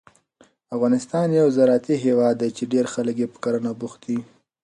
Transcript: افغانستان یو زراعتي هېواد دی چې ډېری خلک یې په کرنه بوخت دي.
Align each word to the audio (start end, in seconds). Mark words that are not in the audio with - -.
افغانستان 0.75 1.27
یو 1.39 1.47
زراعتي 1.57 1.95
هېواد 2.05 2.35
دی 2.41 2.49
چې 2.57 2.63
ډېری 2.71 2.89
خلک 2.93 3.15
یې 3.21 3.27
په 3.33 3.37
کرنه 3.43 3.71
بوخت 3.79 3.99
دي. 4.07 4.19